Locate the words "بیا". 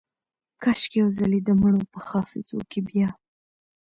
2.87-3.09